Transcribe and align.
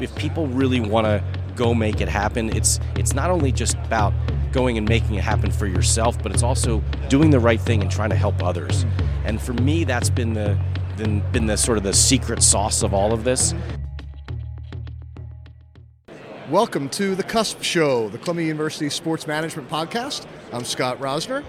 if 0.00 0.14
people 0.14 0.46
really 0.46 0.80
want 0.80 1.06
to 1.06 1.22
go 1.56 1.74
make 1.74 2.00
it 2.00 2.08
happen, 2.08 2.54
it's 2.56 2.80
it's 2.96 3.14
not 3.14 3.30
only 3.30 3.52
just 3.52 3.74
about 3.84 4.14
going 4.50 4.78
and 4.78 4.88
making 4.88 5.14
it 5.16 5.22
happen 5.22 5.50
for 5.50 5.66
yourself, 5.66 6.20
but 6.22 6.32
it's 6.32 6.42
also 6.42 6.82
doing 7.08 7.30
the 7.30 7.38
right 7.38 7.60
thing 7.60 7.82
and 7.82 7.90
trying 7.90 8.10
to 8.10 8.16
help 8.16 8.42
others. 8.42 8.84
Mm-hmm. 8.84 9.26
And 9.26 9.42
for 9.42 9.52
me, 9.52 9.84
that's 9.84 10.10
been 10.10 10.32
the 10.32 10.58
been, 10.96 11.22
been 11.32 11.46
the 11.46 11.56
sort 11.56 11.78
of 11.78 11.84
the 11.84 11.92
secret 11.92 12.42
sauce 12.42 12.82
of 12.82 12.94
all 12.94 13.12
of 13.12 13.24
this. 13.24 13.54
Welcome 16.50 16.88
to 16.90 17.14
the 17.14 17.22
Cusp 17.22 17.62
Show, 17.62 18.08
the 18.08 18.18
Columbia 18.18 18.46
University 18.46 18.90
Sports 18.90 19.26
Management 19.26 19.68
Podcast. 19.68 20.26
I'm 20.52 20.64
Scott 20.64 20.98
Rosner, 20.98 21.44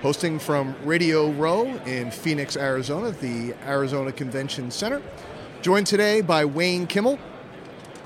hosting 0.00 0.38
from 0.38 0.74
Radio 0.84 1.30
Row 1.32 1.66
in 1.84 2.10
Phoenix, 2.10 2.56
Arizona, 2.56 3.10
the 3.10 3.54
Arizona 3.66 4.12
Convention 4.12 4.70
Center. 4.70 5.02
Joined 5.60 5.86
today 5.88 6.20
by 6.20 6.44
Wayne 6.44 6.86
Kimmel. 6.86 7.18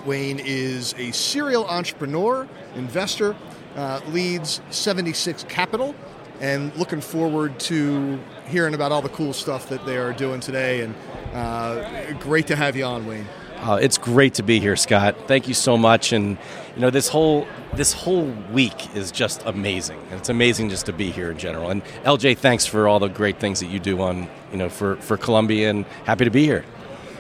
Wayne 0.07 0.41
is 0.41 0.95
a 0.99 1.13
serial 1.13 1.67
entrepreneur, 1.67 2.49
investor, 2.75 3.37
uh, 3.77 4.01
leads 4.09 4.61
76 4.71 5.45
Capital, 5.49 5.95
and 6.41 6.75
looking 6.77 7.01
forward 7.01 7.59
to 7.61 8.19
hearing 8.47 8.75
about 8.75 8.93
all 8.93 9.03
the 9.03 9.11
cool 9.11 9.33
stuff 9.33 9.69
that 9.69 9.85
they 9.87 9.97
are 9.97 10.13
doing 10.13 10.41
today. 10.41 10.81
And 10.81 10.95
uh, 11.35 12.13
great 12.15 12.47
to 12.49 12.57
have 12.57 12.77
you 12.77 12.85
on, 12.85 13.07
Wayne. 13.07 13.27
Uh, 13.59 13.79
it's 13.81 13.99
great 13.99 14.33
to 14.35 14.43
be 14.43 14.59
here, 14.59 14.75
Scott. 14.75 15.15
Thank 15.27 15.47
you 15.47 15.53
so 15.53 15.77
much. 15.77 16.13
And 16.13 16.39
you 16.75 16.81
know, 16.81 16.89
this 16.89 17.09
whole 17.09 17.47
this 17.75 17.93
whole 17.93 18.25
week 18.53 18.97
is 18.97 19.13
just 19.13 19.43
amazing. 19.45 20.01
And 20.11 20.19
It's 20.19 20.31
amazing 20.31 20.71
just 20.71 20.87
to 20.87 20.95
be 20.95 21.11
here 21.11 21.31
in 21.31 21.37
general. 21.37 21.69
And 21.69 21.85
LJ, 22.05 22.39
thanks 22.39 22.65
for 22.65 22.89
all 22.89 22.99
the 22.99 23.09
great 23.09 23.39
things 23.39 23.61
that 23.61 23.67
you 23.67 23.79
do 23.79 24.01
on 24.01 24.29
you 24.51 24.57
know 24.57 24.71
for 24.71 24.97
for 24.97 25.19
Columbia, 25.19 25.69
and 25.69 25.85
happy 26.05 26.25
to 26.25 26.31
be 26.31 26.45
here. 26.45 26.65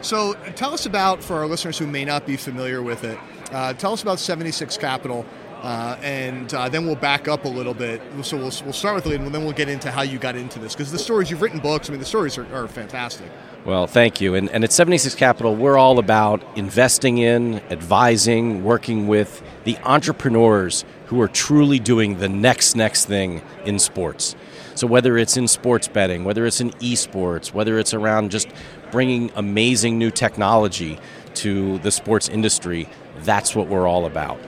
So, 0.03 0.35
tell 0.57 0.73
us 0.73 0.87
about 0.87 1.23
for 1.23 1.35
our 1.35 1.47
listeners 1.47 1.79
who 1.79 1.87
may 1.87 2.05
not 2.05 2.27
be 2.27 2.37
familiar 2.37 2.83
with 2.83 3.05
it. 3.05 3.19
Uh, 3.53 3.75
tell 3.75 3.93
us 3.93 4.03
about 4.03 4.19
76 4.19 4.77
Capital. 4.79 5.27
Uh, 5.63 5.95
and 6.01 6.55
uh, 6.55 6.71
then 6.71 6.87
we'll 6.87 6.97
back 6.97 7.29
up 7.29 7.45
a 7.45 7.49
little 7.49 7.75
bit. 7.75 8.01
So 8.23 8.37
we'll, 8.37 8.53
we'll 8.65 8.73
start 8.73 8.95
with 8.95 9.07
it, 9.07 9.21
and 9.21 9.35
then 9.35 9.45
we'll 9.45 9.53
get 9.53 9.69
into 9.69 9.91
how 9.91 10.03
you 10.03 10.19
got 10.19 10.35
into 10.35 10.59
this. 10.59 10.75
Because 10.75 10.91
the 10.91 10.99
stories 10.99 11.31
you've 11.31 11.43
written 11.43 11.61
books, 11.61 11.89
I 11.89 11.93
mean, 11.93 12.01
the 12.01 12.07
stories 12.07 12.39
are, 12.39 12.47
are 12.55 12.67
fantastic. 12.67 13.31
Well, 13.67 13.87
thank 13.87 14.23
you. 14.23 14.35
And, 14.35 14.49
and 14.51 14.65
at 14.65 14.73
76 14.73 15.15
Capital, 15.17 15.55
we're 15.55 15.77
all 15.77 15.99
about 15.99 16.43
investing 16.57 17.19
in, 17.19 17.61
advising, 17.71 18.65
working 18.65 19.07
with 19.07 19.43
the 19.65 19.77
entrepreneurs 19.85 20.87
who 21.07 21.21
are 21.21 21.29
truly 21.29 21.79
doing 21.79 22.19
the 22.19 22.29
next, 22.29 22.75
next 22.75 23.05
thing 23.05 23.43
in 23.67 23.79
sports. 23.79 24.35
So 24.81 24.87
whether 24.87 25.19
it's 25.19 25.37
in 25.37 25.47
sports 25.47 25.89
betting, 25.89 26.25
whether 26.25 26.47
it's 26.47 26.59
in 26.59 26.71
esports, 26.71 27.53
whether 27.53 27.79
it's 27.79 27.93
around 27.93 28.31
just 28.31 28.49
bringing 28.91 29.31
amazing 29.37 29.99
new 29.99 30.11
technology 30.11 30.99
to 31.35 31.77
the 31.81 31.91
sports 31.91 32.31
industry, 32.31 32.89
that's 33.19 33.55
what 33.55 33.69
we're 33.69 33.87
all 33.87 34.07
about. 34.07 34.41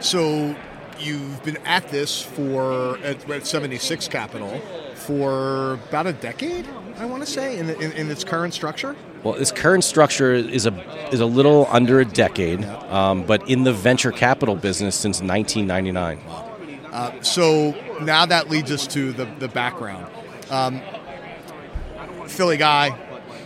So 0.00 0.54
you've 0.98 1.42
been 1.44 1.56
at 1.64 1.88
this 1.88 2.20
for 2.20 2.98
at, 2.98 3.26
at 3.30 3.46
76 3.46 4.06
Capital 4.08 4.60
for 4.96 5.78
about 5.88 6.06
a 6.06 6.12
decade, 6.12 6.68
I 6.98 7.06
want 7.06 7.24
to 7.24 7.26
say, 7.26 7.58
in, 7.58 7.70
in, 7.70 7.92
in, 7.92 8.10
its 8.10 8.22
current 8.22 8.52
structure. 8.52 8.94
Well, 9.24 9.36
its 9.36 9.50
current 9.50 9.84
structure 9.84 10.34
is 10.34 10.66
a 10.66 11.08
is 11.10 11.20
a 11.20 11.26
little 11.26 11.66
under 11.70 12.00
a 12.00 12.04
decade, 12.04 12.62
um, 12.66 13.22
but 13.22 13.48
in 13.48 13.64
the 13.64 13.72
venture 13.72 14.12
capital 14.12 14.56
business 14.56 14.94
since 14.94 15.22
1999. 15.22 16.49
Uh, 16.92 17.20
so 17.22 17.72
now 18.02 18.26
that 18.26 18.50
leads 18.50 18.70
us 18.70 18.86
to 18.88 19.12
the 19.12 19.24
the 19.38 19.48
background. 19.48 20.06
Um, 20.50 20.80
Philly 22.26 22.56
guy, 22.56 22.96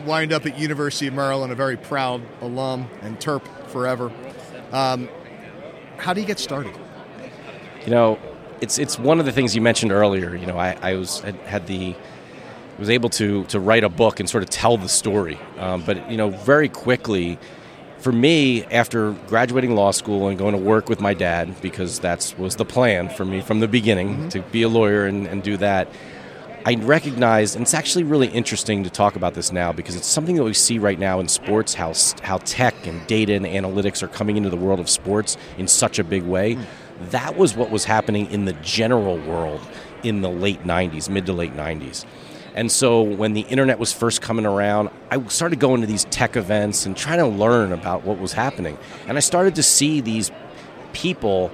wind 0.06 0.32
up 0.32 0.46
at 0.46 0.58
University 0.58 1.06
of 1.06 1.14
Maryland, 1.14 1.52
a 1.52 1.56
very 1.56 1.76
proud 1.76 2.22
alum 2.40 2.88
and 3.02 3.18
Terp 3.18 3.46
forever. 3.68 4.12
Um, 4.72 5.08
how 5.96 6.12
do 6.12 6.20
you 6.20 6.26
get 6.26 6.38
started? 6.38 6.74
You 7.84 7.90
know, 7.90 8.18
it's 8.60 8.78
it's 8.78 8.98
one 8.98 9.20
of 9.20 9.26
the 9.26 9.32
things 9.32 9.54
you 9.54 9.60
mentioned 9.60 9.92
earlier. 9.92 10.34
You 10.34 10.46
know, 10.46 10.58
I, 10.58 10.76
I 10.80 10.94
was 10.94 11.20
had, 11.20 11.36
had 11.36 11.66
the 11.66 11.94
was 12.78 12.90
able 12.90 13.10
to 13.10 13.44
to 13.44 13.60
write 13.60 13.84
a 13.84 13.88
book 13.88 14.20
and 14.20 14.28
sort 14.28 14.42
of 14.42 14.50
tell 14.50 14.76
the 14.76 14.88
story. 14.88 15.38
Um, 15.58 15.82
but 15.84 16.10
you 16.10 16.16
know, 16.16 16.30
very 16.30 16.68
quickly, 16.68 17.38
for 18.04 18.12
me, 18.12 18.64
after 18.66 19.12
graduating 19.28 19.74
law 19.74 19.90
school 19.90 20.28
and 20.28 20.38
going 20.38 20.52
to 20.52 20.60
work 20.60 20.90
with 20.90 21.00
my 21.00 21.14
dad, 21.14 21.58
because 21.62 22.00
that 22.00 22.34
was 22.36 22.56
the 22.56 22.64
plan 22.66 23.08
for 23.08 23.24
me 23.24 23.40
from 23.40 23.60
the 23.60 23.66
beginning 23.66 24.10
mm-hmm. 24.10 24.28
to 24.28 24.42
be 24.42 24.60
a 24.60 24.68
lawyer 24.68 25.06
and, 25.06 25.26
and 25.26 25.42
do 25.42 25.56
that. 25.56 25.88
I 26.66 26.74
recognize, 26.74 27.54
and 27.54 27.62
it's 27.62 27.72
actually 27.72 28.04
really 28.04 28.26
interesting 28.26 28.84
to 28.84 28.90
talk 28.90 29.16
about 29.16 29.32
this 29.32 29.52
now 29.52 29.72
because 29.72 29.96
it's 29.96 30.06
something 30.06 30.36
that 30.36 30.44
we 30.44 30.52
see 30.52 30.78
right 30.78 30.98
now 30.98 31.18
in 31.18 31.28
sports 31.28 31.72
how, 31.72 31.94
how 32.22 32.36
tech 32.38 32.86
and 32.86 33.06
data 33.06 33.32
and 33.32 33.46
analytics 33.46 34.02
are 34.02 34.08
coming 34.08 34.36
into 34.36 34.50
the 34.50 34.56
world 34.58 34.80
of 34.80 34.90
sports 34.90 35.38
in 35.56 35.66
such 35.66 35.98
a 35.98 36.04
big 36.04 36.24
way. 36.24 36.56
Mm. 36.56 36.66
That 37.10 37.38
was 37.38 37.56
what 37.56 37.70
was 37.70 37.86
happening 37.86 38.30
in 38.30 38.44
the 38.44 38.52
general 38.52 39.16
world 39.16 39.62
in 40.02 40.20
the 40.20 40.30
late 40.30 40.62
90s, 40.64 41.08
mid 41.08 41.24
to 41.24 41.32
late 41.32 41.54
90s. 41.54 42.04
And 42.54 42.70
so 42.70 43.02
when 43.02 43.32
the 43.32 43.40
internet 43.42 43.78
was 43.78 43.92
first 43.92 44.22
coming 44.22 44.46
around, 44.46 44.90
I 45.10 45.22
started 45.26 45.58
going 45.58 45.80
to 45.80 45.86
these 45.86 46.04
tech 46.04 46.36
events 46.36 46.86
and 46.86 46.96
trying 46.96 47.18
to 47.18 47.26
learn 47.26 47.72
about 47.72 48.04
what 48.04 48.18
was 48.18 48.32
happening. 48.32 48.78
And 49.08 49.16
I 49.16 49.20
started 49.20 49.56
to 49.56 49.62
see 49.62 50.00
these 50.00 50.30
people 50.92 51.50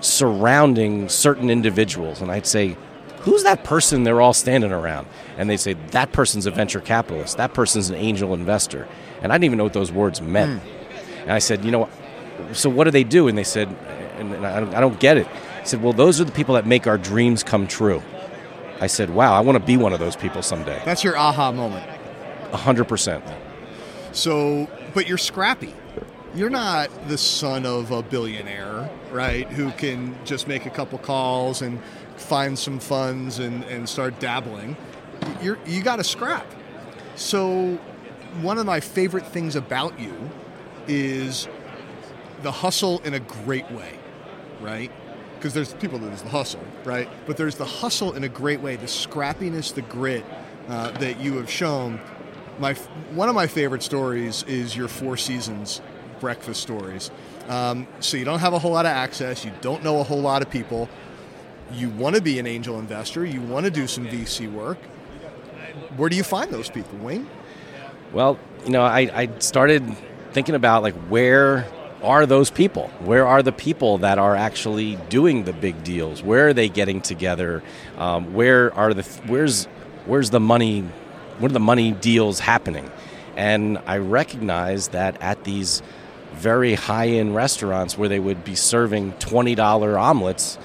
surrounding 0.00 1.08
certain 1.08 1.50
individuals. 1.50 2.22
And 2.22 2.30
I'd 2.30 2.46
say, 2.46 2.76
who's 3.20 3.42
that 3.42 3.64
person 3.64 4.04
they're 4.04 4.20
all 4.20 4.32
standing 4.32 4.72
around? 4.72 5.06
And 5.36 5.50
they'd 5.50 5.58
say, 5.58 5.74
that 5.90 6.12
person's 6.12 6.46
a 6.46 6.50
venture 6.50 6.80
capitalist, 6.80 7.36
that 7.36 7.52
person's 7.52 7.90
an 7.90 7.96
angel 7.96 8.32
investor. 8.32 8.88
And 9.20 9.32
I 9.32 9.34
didn't 9.34 9.44
even 9.44 9.58
know 9.58 9.64
what 9.64 9.74
those 9.74 9.92
words 9.92 10.22
meant. 10.22 10.62
Mm. 10.62 11.22
And 11.22 11.32
I 11.32 11.40
said, 11.40 11.64
you 11.64 11.70
know, 11.70 11.90
so 12.52 12.70
what 12.70 12.84
do 12.84 12.90
they 12.90 13.04
do? 13.04 13.28
And 13.28 13.36
they 13.36 13.44
said, 13.44 13.68
and 14.18 14.46
I 14.46 14.60
don't, 14.60 14.74
I 14.74 14.80
don't 14.80 14.98
get 14.98 15.18
it. 15.18 15.26
I 15.60 15.64
said, 15.64 15.82
well, 15.82 15.92
those 15.92 16.20
are 16.20 16.24
the 16.24 16.32
people 16.32 16.54
that 16.54 16.66
make 16.66 16.86
our 16.86 16.96
dreams 16.96 17.42
come 17.42 17.66
true. 17.66 18.02
I 18.80 18.86
said, 18.86 19.10
wow, 19.10 19.32
I 19.32 19.40
want 19.40 19.56
to 19.58 19.64
be 19.64 19.76
one 19.76 19.92
of 19.92 19.98
those 19.98 20.16
people 20.16 20.42
someday. 20.42 20.80
That's 20.84 21.02
your 21.02 21.16
aha 21.16 21.52
moment. 21.52 21.88
100%. 22.52 23.22
So, 24.12 24.68
but 24.94 25.08
you're 25.08 25.18
scrappy. 25.18 25.74
You're 26.34 26.50
not 26.50 26.90
the 27.08 27.16
son 27.16 27.64
of 27.64 27.90
a 27.90 28.02
billionaire, 28.02 28.90
right? 29.10 29.48
Who 29.48 29.70
can 29.72 30.18
just 30.24 30.46
make 30.46 30.66
a 30.66 30.70
couple 30.70 30.98
calls 30.98 31.62
and 31.62 31.80
find 32.16 32.58
some 32.58 32.78
funds 32.78 33.38
and, 33.38 33.64
and 33.64 33.88
start 33.88 34.18
dabbling. 34.20 34.76
You're, 35.42 35.58
you 35.66 35.82
got 35.82 35.96
to 35.96 36.04
scrap. 36.04 36.46
So, 37.14 37.78
one 38.40 38.58
of 38.58 38.66
my 38.66 38.80
favorite 38.80 39.26
things 39.26 39.56
about 39.56 39.98
you 39.98 40.14
is 40.86 41.48
the 42.42 42.52
hustle 42.52 43.00
in 43.00 43.14
a 43.14 43.20
great 43.20 43.70
way, 43.70 43.98
right? 44.60 44.92
Because 45.36 45.54
there's 45.54 45.74
people 45.74 45.98
that 45.98 46.06
there's 46.06 46.22
the 46.22 46.30
hustle, 46.30 46.64
right? 46.84 47.08
But 47.26 47.36
there's 47.36 47.56
the 47.56 47.64
hustle 47.64 48.14
in 48.14 48.24
a 48.24 48.28
great 48.28 48.60
way, 48.60 48.76
the 48.76 48.86
scrappiness, 48.86 49.74
the 49.74 49.82
grit 49.82 50.24
uh, 50.68 50.90
that 50.92 51.20
you 51.20 51.36
have 51.36 51.50
shown. 51.50 52.00
My 52.58 52.74
one 53.12 53.28
of 53.28 53.34
my 53.34 53.46
favorite 53.46 53.82
stories 53.82 54.42
is 54.44 54.74
your 54.74 54.88
Four 54.88 55.16
Seasons 55.16 55.80
breakfast 56.20 56.62
stories. 56.62 57.10
Um, 57.48 57.86
so 58.00 58.16
you 58.16 58.24
don't 58.24 58.40
have 58.40 58.52
a 58.52 58.58
whole 58.58 58.72
lot 58.72 58.86
of 58.86 58.92
access, 58.92 59.44
you 59.44 59.52
don't 59.60 59.84
know 59.84 60.00
a 60.00 60.02
whole 60.02 60.20
lot 60.20 60.42
of 60.42 60.50
people, 60.50 60.88
you 61.72 61.90
want 61.90 62.16
to 62.16 62.22
be 62.22 62.38
an 62.38 62.46
angel 62.46 62.78
investor, 62.78 63.24
you 63.24 63.40
want 63.40 63.64
to 63.66 63.70
do 63.70 63.86
some 63.86 64.06
VC 64.06 64.50
work. 64.50 64.78
Where 65.96 66.08
do 66.08 66.16
you 66.16 66.24
find 66.24 66.50
those 66.50 66.70
people, 66.70 66.98
Wayne? 66.98 67.28
Well, 68.12 68.38
you 68.64 68.70
know, 68.70 68.82
I, 68.82 69.10
I 69.12 69.38
started 69.38 69.84
thinking 70.32 70.54
about 70.54 70.82
like 70.82 70.94
where 71.08 71.66
are 72.02 72.26
those 72.26 72.50
people? 72.50 72.88
Where 73.00 73.26
are 73.26 73.42
the 73.42 73.52
people 73.52 73.98
that 73.98 74.18
are 74.18 74.36
actually 74.36 74.96
doing 75.08 75.44
the 75.44 75.52
big 75.52 75.82
deals? 75.82 76.22
Where 76.22 76.48
are 76.48 76.52
they 76.52 76.68
getting 76.68 77.00
together? 77.00 77.62
Um, 77.96 78.34
where 78.34 78.74
are 78.74 78.94
the 78.94 79.02
where's 79.26 79.66
where's 80.04 80.30
the 80.30 80.40
money? 80.40 80.82
Where 81.38 81.50
are 81.50 81.52
the 81.52 81.60
money 81.60 81.92
deals 81.92 82.40
happening? 82.40 82.90
And 83.36 83.78
I 83.86 83.98
recognize 83.98 84.88
that 84.88 85.20
at 85.20 85.44
these 85.44 85.82
very 86.32 86.74
high 86.74 87.08
end 87.08 87.34
restaurants 87.34 87.96
where 87.96 88.08
they 88.08 88.20
would 88.20 88.44
be 88.44 88.54
serving 88.54 89.12
twenty 89.14 89.54
dollar 89.54 89.98
omelets 89.98 90.58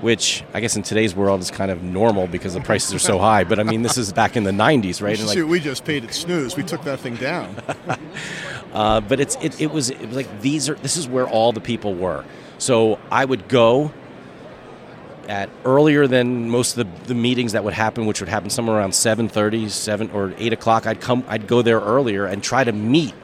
which 0.00 0.44
I 0.52 0.60
guess 0.60 0.76
in 0.76 0.82
today's 0.82 1.14
world 1.14 1.40
is 1.40 1.50
kind 1.50 1.70
of 1.70 1.82
normal 1.82 2.26
because 2.26 2.52
the 2.52 2.60
prices 2.60 2.92
are 2.92 2.98
so 2.98 3.18
high. 3.18 3.44
But 3.44 3.58
I 3.58 3.62
mean, 3.62 3.80
this 3.80 3.96
is 3.96 4.12
back 4.12 4.36
in 4.36 4.44
the 4.44 4.50
'90s, 4.50 5.00
right? 5.00 5.18
Like, 5.18 5.48
we 5.48 5.60
just 5.60 5.84
paid 5.84 6.04
at 6.04 6.12
Snooze. 6.12 6.56
We 6.56 6.62
took 6.62 6.82
that 6.84 7.00
thing 7.00 7.16
down. 7.16 7.56
uh, 8.74 9.00
but 9.00 9.20
it's 9.20 9.36
it, 9.36 9.60
it 9.60 9.70
was 9.70 9.90
it 9.90 10.06
was 10.06 10.16
like 10.16 10.40
these 10.40 10.68
are 10.68 10.74
this 10.74 10.96
is 10.96 11.08
where 11.08 11.26
all 11.28 11.52
the 11.52 11.60
people 11.60 11.94
were. 11.94 12.24
So 12.58 12.98
I 13.10 13.24
would 13.24 13.48
go 13.48 13.92
at 15.28 15.48
earlier 15.64 16.06
than 16.06 16.50
most 16.50 16.76
of 16.76 16.86
the, 16.86 17.06
the 17.06 17.14
meetings 17.14 17.52
that 17.52 17.64
would 17.64 17.74
happen, 17.74 18.06
which 18.06 18.20
would 18.20 18.28
happen 18.28 18.50
somewhere 18.50 18.76
around 18.76 18.90
7.30, 18.90 19.70
7 19.70 20.10
or 20.10 20.34
8 20.36 20.52
o'clock. 20.52 20.86
I'd 20.86 21.00
come, 21.00 21.24
I'd 21.28 21.46
go 21.46 21.62
there 21.62 21.80
earlier 21.80 22.26
and 22.26 22.42
try 22.42 22.62
to 22.62 22.72
meet 22.72 23.14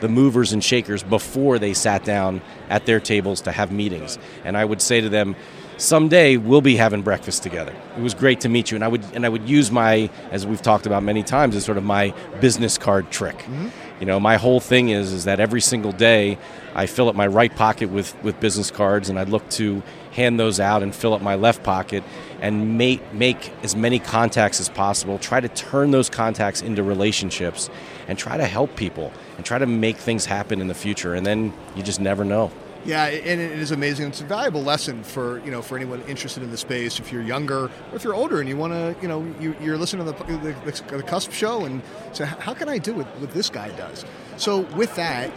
the 0.00 0.08
movers 0.08 0.52
and 0.52 0.64
shakers 0.64 1.02
before 1.02 1.58
they 1.58 1.74
sat 1.74 2.04
down 2.04 2.40
at 2.68 2.86
their 2.86 3.00
tables 3.00 3.42
to 3.42 3.52
have 3.52 3.70
meetings. 3.70 4.18
And 4.44 4.56
I 4.56 4.64
would 4.64 4.80
say 4.80 5.00
to 5.00 5.08
them, 5.08 5.36
someday 5.76 6.36
we'll 6.36 6.60
be 6.60 6.76
having 6.76 7.02
breakfast 7.02 7.42
together. 7.42 7.74
It 7.96 8.02
was 8.02 8.14
great 8.14 8.40
to 8.40 8.48
meet 8.48 8.70
you, 8.70 8.76
and 8.76 8.84
I 8.84 8.88
would 8.88 9.04
and 9.14 9.24
I 9.24 9.28
would 9.28 9.48
use 9.48 9.70
my, 9.70 10.10
as 10.30 10.46
we've 10.46 10.62
talked 10.62 10.86
about 10.86 11.02
many 11.02 11.22
times, 11.22 11.56
as 11.56 11.64
sort 11.64 11.78
of 11.78 11.84
my 11.84 12.14
business 12.40 12.78
card 12.78 13.10
trick. 13.10 13.38
Mm-hmm. 13.38 13.68
You 14.00 14.06
know, 14.06 14.18
my 14.18 14.36
whole 14.36 14.60
thing 14.60 14.88
is 14.88 15.12
is 15.12 15.24
that 15.24 15.40
every 15.40 15.60
single 15.60 15.92
day 15.92 16.38
I 16.74 16.86
fill 16.86 17.10
up 17.10 17.14
my 17.14 17.26
right 17.26 17.54
pocket 17.54 17.90
with, 17.90 18.16
with 18.22 18.40
business 18.40 18.70
cards 18.70 19.10
and 19.10 19.18
I 19.18 19.24
look 19.24 19.48
to 19.50 19.82
hand 20.12 20.40
those 20.40 20.58
out 20.58 20.82
and 20.82 20.94
fill 20.94 21.12
up 21.12 21.20
my 21.20 21.34
left 21.34 21.62
pocket 21.62 22.02
and 22.40 22.78
make 22.78 23.12
make 23.12 23.52
as 23.62 23.76
many 23.76 23.98
contacts 23.98 24.58
as 24.58 24.70
possible. 24.70 25.18
Try 25.18 25.40
to 25.40 25.48
turn 25.48 25.90
those 25.90 26.08
contacts 26.08 26.62
into 26.62 26.82
relationships 26.82 27.68
and 28.08 28.18
try 28.18 28.38
to 28.38 28.46
help 28.46 28.74
people 28.74 29.12
and 29.36 29.44
try 29.44 29.58
to 29.58 29.66
make 29.66 29.98
things 29.98 30.24
happen 30.24 30.62
in 30.62 30.68
the 30.68 30.74
future 30.74 31.14
and 31.14 31.26
then 31.26 31.52
you 31.76 31.82
just 31.82 32.00
never 32.00 32.24
know. 32.24 32.50
Yeah, 32.84 33.04
and 33.04 33.40
it 33.40 33.58
is 33.58 33.72
amazing. 33.72 34.08
It's 34.08 34.22
a 34.22 34.24
valuable 34.24 34.62
lesson 34.62 35.02
for 35.02 35.38
you 35.44 35.50
know 35.50 35.60
for 35.60 35.76
anyone 35.76 36.02
interested 36.02 36.42
in 36.42 36.50
the 36.50 36.56
space. 36.56 36.98
If 36.98 37.12
you're 37.12 37.22
younger 37.22 37.64
or 37.64 37.94
if 37.94 38.04
you're 38.04 38.14
older 38.14 38.40
and 38.40 38.48
you 38.48 38.56
want 38.56 38.72
to, 38.72 38.96
you 39.02 39.08
know, 39.08 39.22
you, 39.38 39.54
are 39.72 39.76
listening 39.76 40.06
to 40.06 40.12
the, 40.12 40.54
the, 40.64 40.96
the, 40.96 41.02
Cusp 41.02 41.30
show 41.32 41.64
and 41.66 41.82
say, 42.12 42.24
how 42.24 42.54
can 42.54 42.68
I 42.68 42.78
do 42.78 42.94
what, 42.94 43.06
what 43.20 43.32
this 43.32 43.50
guy 43.50 43.68
does? 43.76 44.04
So 44.38 44.60
with 44.76 44.94
that, 44.96 45.30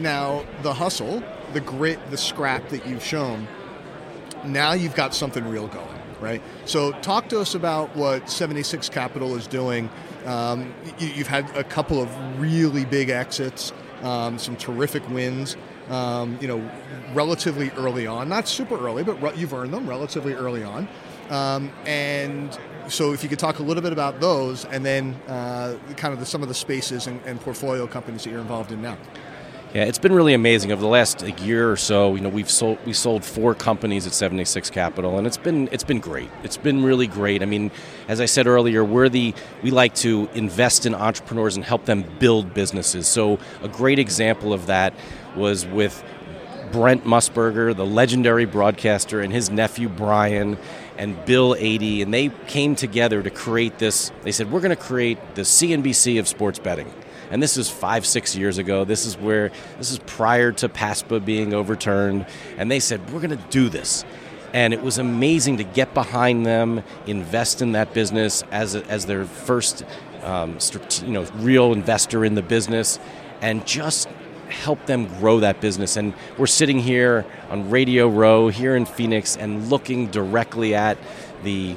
now 0.00 0.44
the 0.62 0.74
hustle, 0.74 1.22
the 1.52 1.60
grit, 1.60 1.98
the 2.10 2.16
scrap 2.16 2.68
that 2.70 2.84
you've 2.86 3.04
shown, 3.04 3.46
now 4.44 4.72
you've 4.72 4.96
got 4.96 5.14
something 5.14 5.46
real 5.48 5.68
going, 5.68 6.02
right? 6.20 6.42
So 6.64 6.92
talk 7.00 7.28
to 7.28 7.40
us 7.40 7.54
about 7.54 7.94
what 7.94 8.28
76 8.28 8.88
Capital 8.88 9.36
is 9.36 9.46
doing. 9.46 9.88
Um, 10.26 10.74
you, 10.98 11.24
have 11.24 11.28
had 11.28 11.56
a 11.56 11.64
couple 11.64 12.02
of 12.02 12.40
really 12.40 12.84
big 12.84 13.08
exits, 13.08 13.72
um, 14.02 14.38
some 14.38 14.56
terrific 14.56 15.08
wins 15.10 15.56
um, 15.90 16.38
you 16.40 16.48
know, 16.48 16.70
relatively 17.14 17.70
early 17.70 18.06
on. 18.06 18.28
Not 18.28 18.48
super 18.48 18.78
early, 18.78 19.02
but 19.02 19.20
re- 19.22 19.32
you've 19.36 19.52
earned 19.52 19.72
them 19.72 19.88
relatively 19.88 20.34
early 20.34 20.64
on. 20.64 20.88
Um, 21.30 21.70
and 21.86 22.58
so, 22.88 23.12
if 23.12 23.22
you 23.22 23.28
could 23.28 23.38
talk 23.38 23.58
a 23.58 23.62
little 23.62 23.82
bit 23.82 23.92
about 23.92 24.20
those, 24.20 24.64
and 24.64 24.84
then 24.84 25.14
uh, 25.28 25.76
kind 25.96 26.14
of 26.14 26.20
the, 26.20 26.26
some 26.26 26.42
of 26.42 26.48
the 26.48 26.54
spaces 26.54 27.06
and, 27.06 27.20
and 27.26 27.40
portfolio 27.40 27.86
companies 27.86 28.24
that 28.24 28.30
you're 28.30 28.40
involved 28.40 28.72
in 28.72 28.80
now. 28.80 28.96
Yeah, 29.74 29.84
it's 29.84 29.98
been 29.98 30.14
really 30.14 30.32
amazing 30.32 30.72
over 30.72 30.80
the 30.80 30.88
last 30.88 31.22
year 31.40 31.70
or 31.70 31.76
so. 31.76 32.14
You 32.14 32.22
know, 32.22 32.30
we've 32.30 32.50
sold 32.50 32.78
we 32.86 32.94
sold 32.94 33.22
four 33.22 33.54
companies 33.54 34.06
at 34.06 34.14
76 34.14 34.70
Capital, 34.70 35.18
and 35.18 35.26
it's 35.26 35.36
been 35.36 35.68
it's 35.70 35.84
been 35.84 36.00
great. 36.00 36.30
It's 36.42 36.56
been 36.56 36.82
really 36.82 37.06
great. 37.06 37.42
I 37.42 37.44
mean, 37.44 37.70
as 38.08 38.18
I 38.18 38.24
said 38.24 38.46
earlier, 38.46 38.82
we're 38.82 39.10
the 39.10 39.34
we 39.62 39.70
like 39.70 39.94
to 39.96 40.30
invest 40.32 40.86
in 40.86 40.94
entrepreneurs 40.94 41.54
and 41.54 41.66
help 41.66 41.84
them 41.84 42.02
build 42.18 42.54
businesses. 42.54 43.06
So 43.06 43.38
a 43.62 43.68
great 43.68 43.98
example 43.98 44.54
of 44.54 44.66
that 44.68 44.94
was 45.36 45.66
with 45.66 46.02
Brent 46.72 47.04
Musburger, 47.04 47.76
the 47.76 47.86
legendary 47.86 48.46
broadcaster, 48.46 49.20
and 49.20 49.30
his 49.30 49.50
nephew 49.50 49.90
Brian 49.90 50.56
and 50.96 51.22
Bill 51.26 51.54
Adee, 51.54 52.00
and 52.00 52.12
they 52.12 52.30
came 52.46 52.74
together 52.74 53.22
to 53.22 53.30
create 53.30 53.78
this. 53.78 54.12
They 54.22 54.32
said, 54.32 54.50
We're 54.50 54.60
going 54.60 54.74
to 54.74 54.82
create 54.82 55.18
the 55.34 55.42
CNBC 55.42 56.18
of 56.18 56.26
sports 56.26 56.58
betting 56.58 56.90
and 57.30 57.42
this 57.42 57.56
is 57.56 57.68
five, 57.68 58.06
six 58.06 58.34
years 58.36 58.58
ago. 58.58 58.84
This 58.84 59.06
is 59.06 59.16
where 59.16 59.50
this 59.78 59.90
is 59.90 59.98
prior 60.00 60.52
to 60.52 60.68
PASPA 60.68 61.24
being 61.24 61.54
overturned, 61.54 62.26
and 62.56 62.70
they 62.70 62.80
said 62.80 63.12
we're 63.12 63.20
going 63.20 63.36
to 63.36 63.44
do 63.50 63.68
this. 63.68 64.04
And 64.54 64.72
it 64.72 64.82
was 64.82 64.96
amazing 64.96 65.58
to 65.58 65.64
get 65.64 65.92
behind 65.92 66.46
them, 66.46 66.82
invest 67.06 67.60
in 67.60 67.72
that 67.72 67.92
business 67.92 68.42
as, 68.50 68.74
as 68.74 69.04
their 69.04 69.26
first, 69.26 69.84
um, 70.22 70.56
you 71.02 71.12
know, 71.12 71.24
real 71.36 71.72
investor 71.74 72.24
in 72.24 72.34
the 72.34 72.42
business, 72.42 72.98
and 73.42 73.66
just 73.66 74.08
help 74.48 74.86
them 74.86 75.06
grow 75.18 75.40
that 75.40 75.60
business. 75.60 75.96
And 75.96 76.14
we're 76.38 76.46
sitting 76.46 76.78
here 76.78 77.26
on 77.50 77.70
Radio 77.70 78.08
Row 78.08 78.48
here 78.48 78.74
in 78.74 78.86
Phoenix 78.86 79.36
and 79.36 79.68
looking 79.68 80.06
directly 80.06 80.74
at 80.74 80.98
the 81.44 81.76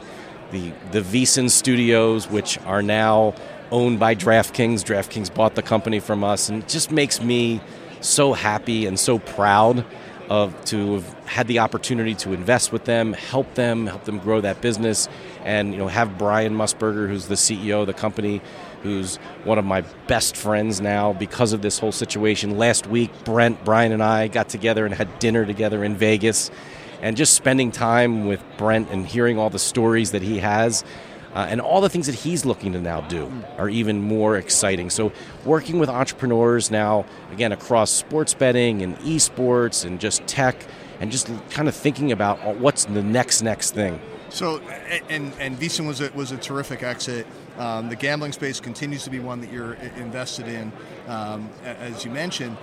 the 0.52 0.72
the 0.92 1.02
VSiN 1.02 1.50
studios, 1.50 2.30
which 2.30 2.58
are 2.60 2.82
now 2.82 3.34
owned 3.72 4.00
by 4.00 4.16
DraftKings. 4.16 4.84
DraftKings 4.84 5.34
bought 5.34 5.56
the 5.56 5.62
company 5.62 6.00
from 6.00 6.24
us, 6.24 6.50
and 6.50 6.64
it 6.64 6.68
just 6.68 6.92
makes 6.92 7.22
me 7.22 7.62
so 8.02 8.34
happy 8.34 8.86
and 8.86 9.00
so 9.00 9.20
proud 9.20 9.86
of 10.30 10.64
to 10.64 10.94
have 10.94 11.14
had 11.26 11.48
the 11.48 11.60
opportunity 11.60 12.16
to 12.16 12.32
invest 12.32 12.72
with 12.72 12.86
them, 12.86 13.12
help 13.12 13.54
them, 13.56 13.86
help 13.86 14.06
them 14.06 14.18
grow 14.18 14.40
that 14.40 14.62
business, 14.62 15.10
and 15.44 15.74
you 15.74 15.78
know 15.78 15.88
have 15.88 16.18
Brian 16.18 16.56
Musburger, 16.56 17.08
who's 17.08 17.28
the 17.28 17.36
CEO 17.36 17.82
of 17.82 17.88
the 17.88 17.94
company, 17.94 18.42
who's 18.82 19.18
one 19.44 19.58
of 19.58 19.66
my 19.66 19.82
best 20.08 20.38
friends 20.38 20.80
now 20.80 21.12
because 21.12 21.52
of 21.52 21.62
this 21.62 21.80
whole 21.80 21.92
situation. 21.92 22.58
Last 22.58 22.88
week, 22.88 23.12
Brent, 23.26 23.64
Brian, 23.66 23.92
and 23.92 24.02
I 24.02 24.30
got 24.30 24.48
together 24.48 24.86
and 24.86 24.94
had 24.94 25.20
dinner 25.20 25.46
together 25.46 25.84
in 25.84 25.96
Vegas, 25.96 26.50
and 27.02 27.18
just 27.18 27.34
spending 27.34 27.72
time 27.72 28.26
with 28.26 28.42
Brent 28.58 28.90
and 28.90 29.06
hearing 29.06 29.38
all 29.38 29.50
the 29.50 29.60
stories 29.60 30.12
that 30.12 30.22
he 30.22 30.40
has 30.40 30.84
uh, 31.34 31.48
and 31.50 31.62
all 31.62 31.82
the 31.82 31.90
things 31.90 32.08
that 32.08 32.16
he's 32.16 32.46
looking 32.46 32.74
to 32.74 32.82
now 32.82 33.02
do 33.02 33.32
are 33.58 33.70
even 33.70 34.02
more 34.02 34.36
exciting. 34.36 34.90
So, 34.90 35.12
working 35.46 35.80
with 35.80 35.90
entrepreneurs 35.90 36.70
now, 36.70 37.06
again, 37.32 37.52
across 37.52 37.92
sports 37.92 38.34
betting 38.34 38.82
and 38.82 38.98
esports 39.00 39.86
and 39.86 40.00
just 40.00 40.26
tech, 40.28 40.66
and 41.00 41.12
just 41.12 41.30
kind 41.50 41.68
of 41.68 41.76
thinking 41.76 42.12
about 42.12 42.58
what's 42.58 42.86
the 42.86 43.04
next 43.04 43.42
next 43.42 43.72
thing. 43.72 44.00
So, 44.30 44.60
and 45.10 45.34
and 45.40 45.58
VSiN 45.58 45.88
was 45.88 46.02
a, 46.02 46.12
was 46.12 46.32
a 46.32 46.38
terrific 46.38 46.84
exit. 46.84 47.26
Um, 47.58 47.90
the 47.90 47.96
gambling 47.96 48.32
space 48.32 48.60
continues 48.60 49.04
to 49.04 49.10
be 49.10 49.20
one 49.20 49.42
that 49.42 49.52
you're 49.52 49.74
invested 49.98 50.48
in, 50.48 50.72
um, 51.08 51.50
as 51.64 52.06
you 52.06 52.12
mentioned. 52.12 52.58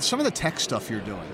Some 0.00 0.18
of 0.20 0.24
the 0.24 0.30
tech 0.30 0.60
stuff 0.60 0.90
you're 0.90 1.00
doing 1.00 1.26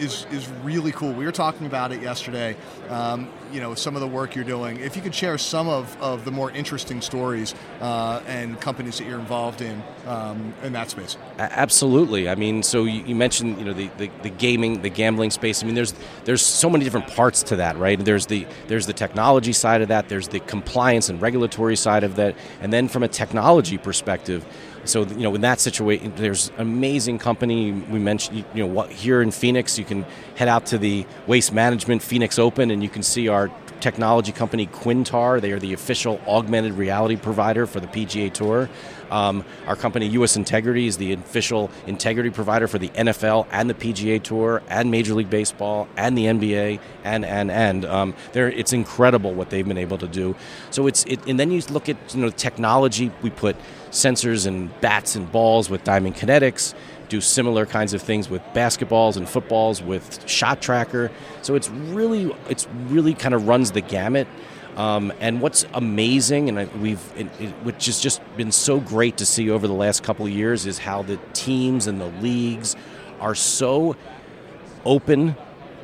is 0.00 0.26
is 0.32 0.48
really 0.62 0.92
cool. 0.92 1.12
We 1.12 1.24
were 1.24 1.32
talking 1.32 1.66
about 1.66 1.92
it 1.92 2.02
yesterday. 2.02 2.56
Um, 2.88 3.28
you 3.52 3.60
know, 3.60 3.74
some 3.74 3.96
of 3.96 4.00
the 4.00 4.06
work 4.06 4.34
you're 4.34 4.44
doing. 4.44 4.78
If 4.78 4.96
you 4.96 5.02
could 5.02 5.14
share 5.14 5.36
some 5.36 5.68
of, 5.68 6.00
of 6.00 6.24
the 6.24 6.30
more 6.30 6.50
interesting 6.52 7.00
stories 7.00 7.54
uh, 7.80 8.22
and 8.26 8.60
companies 8.60 8.98
that 8.98 9.06
you're 9.06 9.18
involved 9.18 9.60
in 9.60 9.82
um, 10.06 10.54
in 10.62 10.72
that 10.72 10.90
space. 10.90 11.16
Absolutely. 11.38 12.28
I 12.28 12.34
mean, 12.34 12.62
so 12.62 12.84
you, 12.84 13.02
you 13.04 13.14
mentioned 13.14 13.58
you 13.58 13.64
know 13.64 13.72
the, 13.72 13.90
the, 13.98 14.10
the, 14.22 14.30
gaming, 14.30 14.82
the 14.82 14.88
gambling 14.88 15.30
space. 15.30 15.62
I 15.62 15.66
mean, 15.66 15.74
there's 15.74 15.94
there's 16.24 16.42
so 16.42 16.70
many 16.70 16.84
different 16.84 17.08
parts 17.08 17.42
to 17.44 17.56
that, 17.56 17.76
right? 17.76 18.02
There's 18.02 18.26
the 18.26 18.46
there's 18.68 18.86
the 18.86 18.92
technology 18.92 19.52
side 19.52 19.82
of 19.82 19.88
that. 19.88 20.08
There's 20.08 20.28
the 20.28 20.40
compliance 20.40 21.08
and 21.08 21.20
regulatory 21.20 21.76
side 21.76 22.04
of 22.04 22.16
that, 22.16 22.36
and 22.60 22.72
then 22.72 22.88
from 22.88 23.02
a 23.02 23.08
technology 23.08 23.78
perspective 23.78 24.46
so 24.84 25.06
you 25.06 25.22
know 25.22 25.34
in 25.34 25.40
that 25.42 25.60
situation 25.60 26.12
there's 26.16 26.50
amazing 26.58 27.18
company 27.18 27.72
we 27.72 27.98
mentioned 27.98 28.44
you 28.54 28.66
know 28.66 28.82
here 28.84 29.20
in 29.20 29.30
phoenix 29.30 29.78
you 29.78 29.84
can 29.90 30.06
head 30.36 30.48
out 30.48 30.66
to 30.66 30.78
the 30.78 31.04
waste 31.26 31.52
management 31.52 32.02
phoenix 32.02 32.38
open 32.38 32.70
and 32.70 32.82
you 32.82 32.88
can 32.88 33.02
see 33.02 33.28
our 33.28 33.50
technology 33.80 34.32
company 34.32 34.66
Quintar. 34.66 35.40
They 35.40 35.52
are 35.52 35.58
the 35.58 35.72
official 35.72 36.20
augmented 36.26 36.74
reality 36.74 37.16
provider 37.16 37.66
for 37.66 37.80
the 37.80 37.86
PGA 37.86 38.32
Tour. 38.32 38.68
Um, 39.10 39.44
our 39.66 39.74
company 39.74 40.06
US 40.08 40.36
Integrity 40.36 40.86
is 40.86 40.96
the 40.96 41.12
official 41.12 41.70
integrity 41.86 42.30
provider 42.30 42.68
for 42.68 42.78
the 42.78 42.90
NFL 42.90 43.46
and 43.50 43.68
the 43.68 43.74
PGA 43.74 44.22
Tour 44.22 44.62
and 44.68 44.90
Major 44.90 45.14
League 45.14 45.30
Baseball 45.30 45.88
and 45.96 46.16
the 46.16 46.26
NBA 46.26 46.78
and 47.02 47.24
and 47.24 47.50
and 47.50 47.84
um, 47.84 48.14
it's 48.34 48.72
incredible 48.72 49.34
what 49.34 49.50
they've 49.50 49.66
been 49.66 49.78
able 49.78 49.98
to 49.98 50.08
do. 50.08 50.36
So 50.70 50.86
it's 50.86 51.04
it, 51.04 51.26
and 51.26 51.40
then 51.40 51.50
you 51.50 51.60
look 51.70 51.88
at 51.88 51.96
you 52.14 52.20
know 52.20 52.30
technology. 52.30 53.10
We 53.22 53.30
put 53.30 53.56
sensors 53.90 54.46
and 54.46 54.70
bats 54.80 55.16
and 55.16 55.30
balls 55.32 55.68
with 55.68 55.82
Diamond 55.82 56.14
Kinetics 56.14 56.74
do 57.10 57.20
similar 57.20 57.66
kinds 57.66 57.92
of 57.92 58.00
things 58.00 58.30
with 58.30 58.42
basketballs 58.54 59.18
and 59.18 59.28
footballs 59.28 59.82
with 59.82 60.26
Shot 60.26 60.62
Tracker. 60.62 61.10
So 61.42 61.54
it's 61.54 61.68
really 61.68 62.34
it's 62.48 62.66
really 62.86 63.12
kind 63.12 63.34
of 63.34 63.46
runs 63.46 63.72
the 63.72 63.82
gamut. 63.82 64.26
Um, 64.76 65.12
and 65.20 65.42
what's 65.42 65.66
amazing, 65.74 66.48
and 66.48 66.60
I, 66.60 66.64
we've, 66.80 67.02
it, 67.16 67.26
it, 67.40 67.50
which 67.64 67.86
has 67.86 68.00
just 68.00 68.22
been 68.36 68.52
so 68.52 68.80
great 68.80 69.18
to 69.18 69.26
see 69.26 69.50
over 69.50 69.66
the 69.66 69.74
last 69.74 70.02
couple 70.02 70.24
of 70.24 70.32
years, 70.32 70.64
is 70.64 70.78
how 70.78 71.02
the 71.02 71.18
teams 71.34 71.88
and 71.88 72.00
the 72.00 72.06
leagues 72.06 72.76
are 73.18 73.34
so 73.34 73.96
open 74.86 75.34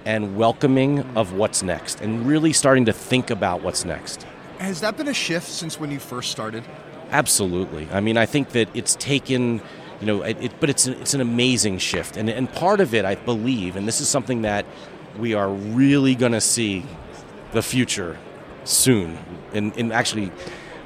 and 0.07 0.37
welcoming 0.37 1.01
of 1.17 1.33
what's 1.33 1.65
next, 1.65 2.01
and 2.01 2.27
really 2.27 2.53
starting 2.53 2.85
to 2.87 2.93
think 2.93 3.29
about 3.29 3.61
what's 3.61 3.85
next. 3.85 4.25
Has 4.59 4.81
that 4.81 4.97
been 4.97 5.09
a 5.09 5.15
shift 5.15 5.49
since 5.49 5.81
when 5.81 5.91
you 5.91 5.99
first 5.99 6.31
started? 6.31 6.65
Absolutely. 7.11 7.89
I 7.91 8.01
mean, 8.01 8.17
I 8.17 8.25
think 8.25 8.51
that 8.51 8.69
it's 8.73 8.95
taken 8.97 9.61
you 10.01 10.07
know, 10.07 10.23
it, 10.23 10.37
it, 10.41 10.61
but 10.61 10.69
it's 10.69 10.87
it's 10.87 11.15
an 11.15 11.21
amazing 11.21 11.79
shift, 11.79 12.17
and 12.17 12.29
and 12.29 12.53
part 12.53 12.81
of 12.81 12.95
it, 12.95 13.05
I 13.05 13.15
believe, 13.15 13.77
and 13.77 13.89
this 13.89 14.01
is 14.01 14.09
something 14.09 14.43
that 14.43 14.67
we 15.19 15.35
are 15.35 15.49
really 15.49 16.15
going 16.15 16.33
to 16.33 16.41
see 16.41 16.85
the 17.53 17.63
future 17.63 18.19
soon, 18.65 19.19
and, 19.55 19.75
and 19.77 19.93
actually 19.93 20.31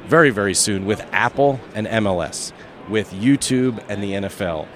very 0.06 0.30
very 0.30 0.54
soon 0.54 0.86
with 0.86 1.04
Apple 1.12 1.60
and 1.74 1.86
MLS, 1.86 2.52
with 2.88 3.10
YouTube 3.12 3.82
and 3.88 4.02
the 4.02 4.12
NFL, 4.12 4.68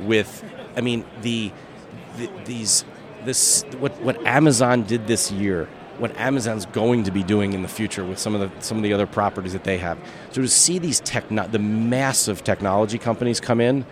with 0.00 0.44
I 0.76 0.80
mean 0.80 1.04
the, 1.20 1.52
the 2.16 2.30
these 2.44 2.84
this 3.24 3.64
what 3.78 4.00
what 4.00 4.24
Amazon 4.26 4.84
did 4.84 5.06
this 5.06 5.30
year 5.30 5.68
what 6.02 6.18
Amazon's 6.18 6.66
going 6.66 7.04
to 7.04 7.12
be 7.12 7.22
doing 7.22 7.52
in 7.52 7.62
the 7.62 7.68
future 7.68 8.04
with 8.04 8.18
some 8.18 8.34
of 8.34 8.40
the 8.40 8.50
some 8.60 8.76
of 8.76 8.82
the 8.82 8.92
other 8.92 9.06
properties 9.06 9.52
that 9.52 9.62
they 9.62 9.78
have. 9.78 9.96
So 10.32 10.42
to 10.42 10.48
see 10.48 10.80
these 10.80 10.98
techno- 11.00 11.46
the 11.46 11.60
massive 11.60 12.42
technology 12.42 12.98
companies 12.98 13.40
come 13.40 13.60
in 13.60 13.86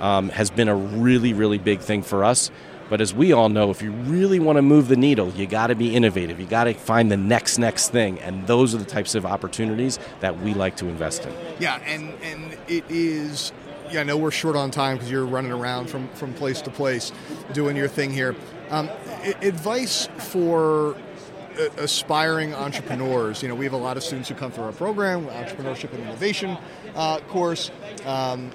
um, 0.00 0.28
has 0.30 0.48
been 0.48 0.68
a 0.68 0.76
really 0.76 1.34
really 1.34 1.58
big 1.58 1.80
thing 1.80 2.02
for 2.02 2.24
us. 2.24 2.52
But 2.88 3.00
as 3.00 3.12
we 3.12 3.32
all 3.32 3.48
know, 3.48 3.70
if 3.70 3.82
you 3.82 3.90
really 3.90 4.38
want 4.38 4.58
to 4.58 4.62
move 4.62 4.86
the 4.86 4.96
needle, 4.96 5.30
you 5.30 5.46
got 5.46 5.66
to 5.66 5.74
be 5.74 5.92
innovative. 5.92 6.38
You 6.38 6.46
got 6.46 6.64
to 6.64 6.74
find 6.74 7.10
the 7.10 7.16
next 7.16 7.58
next 7.58 7.88
thing, 7.88 8.20
and 8.20 8.46
those 8.46 8.72
are 8.72 8.78
the 8.78 8.84
types 8.84 9.16
of 9.16 9.26
opportunities 9.26 9.98
that 10.20 10.40
we 10.40 10.54
like 10.54 10.76
to 10.76 10.86
invest 10.86 11.26
in. 11.26 11.34
Yeah, 11.58 11.80
and 11.84 12.14
and 12.22 12.56
it 12.68 12.84
is 12.88 13.52
yeah, 13.90 14.00
I 14.00 14.04
know 14.04 14.16
we're 14.16 14.30
short 14.30 14.54
on 14.54 14.70
time 14.70 14.96
because 14.96 15.10
you're 15.10 15.26
running 15.26 15.52
around 15.52 15.88
from, 15.88 16.08
from 16.10 16.32
place 16.34 16.60
to 16.62 16.70
place 16.70 17.12
doing 17.52 17.76
your 17.76 17.88
thing 17.88 18.12
here. 18.12 18.34
Um, 18.70 18.90
advice 19.42 20.08
for 20.18 20.96
aspiring 21.78 22.54
entrepreneurs. 22.54 23.42
You 23.42 23.48
know, 23.48 23.54
we 23.54 23.64
have 23.64 23.74
a 23.74 23.78
lot 23.78 23.96
of 23.96 24.02
students 24.02 24.28
who 24.28 24.34
come 24.34 24.50
through 24.50 24.64
our 24.64 24.72
program, 24.72 25.26
entrepreneurship 25.26 25.92
and 25.92 26.02
innovation 26.02 26.56
uh, 26.94 27.18
course. 27.28 27.70
Um, 28.04 28.50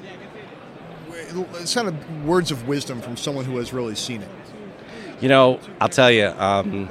it's 1.55 1.73
kind 1.73 1.87
of 1.87 2.25
words 2.25 2.51
of 2.51 2.67
wisdom 2.67 3.01
from 3.01 3.17
someone 3.17 3.45
who 3.45 3.57
has 3.57 3.73
really 3.73 3.95
seen 3.95 4.21
it. 4.21 4.29
You 5.19 5.29
know, 5.29 5.59
I'll 5.79 5.89
tell 5.89 6.11
you. 6.11 6.27
Um, 6.27 6.89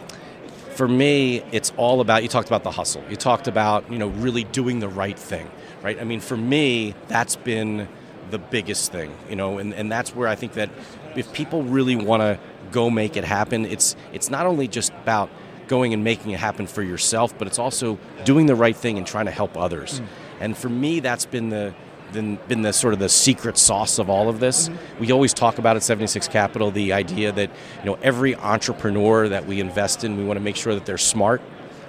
for 0.75 0.89
me, 0.89 1.43
it's 1.53 1.73
all 1.77 2.01
about. 2.01 2.23
You 2.23 2.29
talked 2.29 2.49
about 2.49 2.63
the 2.63 2.71
hustle. 2.71 3.03
You 3.11 3.17
talked 3.17 3.49
about 3.49 3.91
you 3.91 3.99
know 3.99 4.09
really 4.09 4.45
doing 4.45 4.81
the 4.81 4.89
right 4.89 5.19
thing, 5.19 5.51
right? 5.83 6.01
I 6.01 6.05
mean, 6.05 6.21
for 6.21 6.37
me, 6.37 6.95
that's 7.09 7.37
been 7.37 7.89
the 8.31 8.39
biggest 8.39 8.93
thing. 8.93 9.15
You 9.29 9.37
know, 9.37 9.59
and, 9.59 9.75
and 9.75 9.91
that's 9.91 10.15
where 10.15 10.29
I 10.29 10.37
think 10.37 10.55
that 10.55 10.71
if 11.17 11.33
people 11.33 11.65
really 11.65 11.97
want 11.97 12.23
to 12.23 12.39
go 12.71 12.89
make 12.89 13.17
it 13.17 13.25
happen, 13.25 13.67
it's 13.67 13.97
it's 14.13 14.31
not 14.31 14.47
only 14.47 14.69
just 14.69 14.93
about 15.03 15.29
going 15.71 15.95
and 15.95 16.03
making 16.03 16.33
it 16.33 16.41
happen 16.41 16.67
for 16.67 16.83
yourself, 16.83 17.33
but 17.39 17.47
it's 17.47 17.59
also 17.59 17.97
doing 18.25 18.47
the 18.47 18.57
right 18.57 18.77
thing 18.77 18.99
and 18.99 19.07
trying 19.07 19.27
to 19.27 19.31
help 19.31 19.57
others. 19.57 20.01
Mm. 20.01 20.07
And 20.41 20.59
for 20.59 20.69
me, 20.69 20.99
that's 20.99 21.25
been 21.25 21.49
the 21.49 21.73
been, 22.13 22.41
been 22.49 22.63
the 22.63 22.73
sort 22.73 22.93
of 22.93 22.99
the 22.99 23.09
secret 23.09 23.57
sauce 23.57 24.01
of 24.01 24.11
all 24.11 24.29
of 24.29 24.41
this. 24.41 24.69
Mm-hmm. 24.69 25.01
We 25.01 25.13
always 25.13 25.33
talk 25.33 25.59
about 25.59 25.77
at 25.77 25.85
76 25.85 26.27
Capital 26.27 26.73
the 26.73 26.93
idea 26.93 27.31
that 27.31 27.51
you 27.79 27.85
know 27.85 27.97
every 28.03 28.35
entrepreneur 28.35 29.29
that 29.29 29.47
we 29.47 29.61
invest 29.61 30.03
in, 30.03 30.17
we 30.17 30.25
want 30.25 30.39
to 30.39 30.43
make 30.43 30.57
sure 30.57 30.75
that 30.75 30.87
they're 30.87 30.99
smart, 30.99 31.41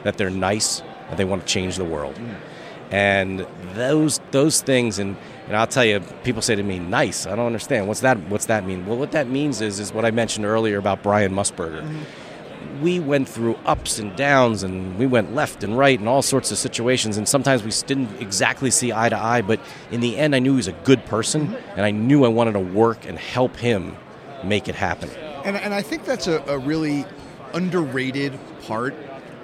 that 0.04 0.18
they're 0.18 0.30
nice, 0.30 0.82
that 1.10 1.18
they 1.18 1.26
want 1.26 1.42
to 1.42 1.48
change 1.48 1.76
the 1.76 1.86
world. 1.86 2.16
Mm. 2.16 2.36
And 2.92 3.48
those 3.74 4.20
those 4.30 4.62
things, 4.62 5.00
and, 5.00 5.18
and 5.48 5.58
I'll 5.58 5.66
tell 5.66 5.86
you, 5.86 6.02
people 6.24 6.44
say 6.44 6.56
to 6.56 6.64
me, 6.64 6.78
"Nice." 6.78 7.26
I 7.26 7.36
don't 7.36 7.48
understand. 7.48 7.88
What's 7.88 8.02
that? 8.02 8.20
What's 8.30 8.46
that 8.46 8.68
mean? 8.68 8.86
Well, 8.86 8.98
what 8.98 9.14
that 9.14 9.28
means 9.28 9.62
is 9.62 9.80
is 9.80 9.92
what 9.92 10.06
I 10.06 10.12
mentioned 10.12 10.46
earlier 10.46 10.78
about 10.78 11.02
Brian 11.02 11.34
Musburger 11.34 11.82
mm-hmm. 11.82 12.04
We 12.82 13.00
went 13.00 13.28
through 13.28 13.56
ups 13.66 14.00
and 14.00 14.16
downs 14.16 14.64
and 14.64 14.98
we 14.98 15.06
went 15.06 15.36
left 15.36 15.64
and 15.64 15.78
right 15.78 16.00
and 16.00 16.08
all 16.08 16.22
sorts 16.22 16.52
of 16.52 16.58
situations 16.58 17.18
and 17.18 17.28
sometimes 17.28 17.64
we 17.64 17.72
didn't 17.88 18.22
exactly 18.22 18.72
see 18.72 18.92
eye 18.92 19.10
to 19.10 19.18
eye 19.18 19.42
but 19.42 19.60
in 19.92 20.00
the 20.00 20.18
end 20.18 20.36
i 20.36 20.40
knew 20.40 20.52
he 20.52 20.58
was 20.58 20.68
a 20.68 20.74
good 20.84 21.06
person 21.06 21.56
and 21.76 21.82
i 21.82 21.92
knew 21.92 22.26
i 22.26 22.28
wanted 22.28 22.54
to 22.54 22.60
work 22.60 23.06
and 23.06 23.18
help 23.20 23.56
him 23.58 23.96
make 24.44 24.68
it 24.68 24.76
happen. 24.76 25.10
And, 25.44 25.58
and 25.58 25.74
I 25.74 25.82
think 25.82 26.06
that's 26.06 26.28
a, 26.28 26.44
a 26.48 26.58
really 26.58 27.06
underrated 27.54 28.38
part 28.64 28.96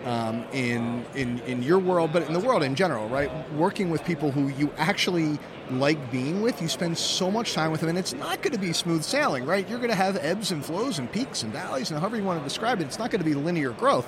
um, 0.06 0.46
in, 0.54 1.06
in 1.16 1.40
in 1.40 1.64
your 1.64 1.80
world, 1.80 2.12
but 2.14 2.24
in 2.24 2.34
the 2.34 2.40
world 2.40 2.64
in 2.64 2.76
general, 2.76 3.10
right? 3.10 3.32
Working 3.54 3.90
with 3.90 4.04
people 4.06 4.32
who 4.32 4.48
you 4.50 4.72
actually 4.78 5.40
like 5.72 6.12
being 6.12 6.42
with, 6.42 6.62
you 6.62 6.68
spend 6.68 6.98
so 6.98 7.30
much 7.30 7.54
time 7.54 7.72
with 7.72 7.82
them, 7.82 7.90
and 7.90 7.98
it's 7.98 8.14
not 8.14 8.42
going 8.42 8.54
to 8.54 8.60
be 8.60 8.74
smooth 8.74 9.04
sailing, 9.04 9.46
right? 9.46 9.68
You're 9.68 9.80
going 9.80 9.90
to 9.90 9.96
have 9.96 10.18
ebbs 10.18 10.52
and 10.52 10.64
flows 10.64 11.00
and 11.00 11.12
peaks 11.12 11.44
and 11.44 11.52
valleys, 11.52 11.92
and 11.92 12.00
however 12.00 12.18
you 12.18 12.24
want 12.24 12.40
to 12.40 12.44
describe 12.44 12.80
it, 12.80 12.86
it's 12.86 13.00
not 13.00 13.12
going 13.12 13.22
to 13.22 13.26
be 13.26 13.36
linear 13.36 13.72
growth. 13.72 14.08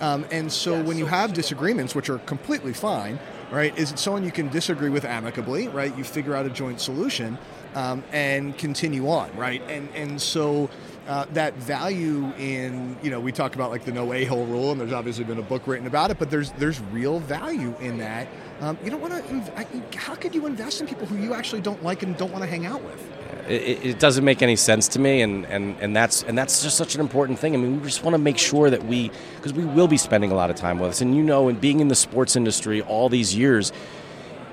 Um, 0.00 0.24
and 0.30 0.50
so 0.52 0.80
when 0.82 0.96
you 0.96 1.06
have 1.06 1.32
disagreements, 1.32 1.94
which 1.94 2.08
are 2.08 2.18
completely 2.18 2.72
fine, 2.72 3.18
right, 3.50 3.76
is 3.78 3.92
it 3.92 3.98
someone 3.98 4.24
you 4.24 4.32
can 4.32 4.48
disagree 4.48 4.90
with 4.90 5.04
amicably, 5.04 5.68
right? 5.68 5.96
You 5.96 6.04
figure 6.04 6.34
out 6.34 6.46
a 6.46 6.50
joint 6.50 6.80
solution 6.80 7.38
um, 7.74 8.02
and 8.12 8.56
continue 8.56 9.08
on, 9.08 9.34
right? 9.36 9.62
And 9.68 9.88
and 9.94 10.20
so 10.20 10.70
uh, 11.06 11.26
that 11.32 11.54
value 11.54 12.32
in 12.38 12.96
you 13.02 13.10
know 13.10 13.20
we 13.20 13.32
talk 13.32 13.54
about 13.54 13.70
like 13.70 13.84
the 13.84 13.92
no 13.92 14.12
a 14.12 14.24
hole 14.24 14.46
rule, 14.46 14.72
and 14.72 14.80
there's 14.80 14.92
obviously 14.92 15.24
been 15.24 15.38
a 15.38 15.42
book 15.42 15.66
written 15.66 15.86
about 15.86 16.10
it, 16.10 16.18
but 16.18 16.30
there's 16.30 16.52
there's 16.52 16.80
real 16.80 17.20
value 17.20 17.74
in 17.80 17.98
that. 17.98 18.28
Um, 18.60 18.78
you 18.84 18.90
don't 18.90 19.00
want 19.00 19.14
to. 19.14 19.98
How 19.98 20.14
could 20.14 20.34
you 20.34 20.46
invest 20.46 20.80
in 20.80 20.86
people 20.86 21.06
who 21.06 21.16
you 21.16 21.34
actually 21.34 21.60
don't 21.60 21.82
like 21.82 22.02
and 22.02 22.16
don't 22.16 22.32
want 22.32 22.42
to 22.44 22.50
hang 22.50 22.66
out 22.66 22.82
with? 22.82 23.17
It, 23.48 23.84
it 23.84 23.98
doesn't 23.98 24.24
make 24.24 24.42
any 24.42 24.56
sense 24.56 24.88
to 24.88 24.98
me 24.98 25.22
and, 25.22 25.46
and, 25.46 25.76
and 25.80 25.96
that's 25.96 26.22
and 26.22 26.36
that's 26.36 26.62
just 26.62 26.76
such 26.76 26.94
an 26.94 27.00
important 27.00 27.38
thing. 27.38 27.54
I 27.54 27.56
mean 27.58 27.80
we 27.80 27.86
just 27.86 28.02
want 28.02 28.14
to 28.14 28.18
make 28.18 28.38
sure 28.38 28.70
that 28.70 28.84
we 28.84 29.10
because 29.36 29.52
we 29.52 29.64
will 29.64 29.88
be 29.88 29.96
spending 29.96 30.30
a 30.30 30.34
lot 30.34 30.50
of 30.50 30.56
time 30.56 30.78
with 30.78 30.90
us. 30.90 31.00
And 31.00 31.16
you 31.16 31.22
know 31.22 31.48
and 31.48 31.60
being 31.60 31.80
in 31.80 31.88
the 31.88 31.94
sports 31.94 32.36
industry 32.36 32.82
all 32.82 33.08
these 33.08 33.34
years 33.34 33.72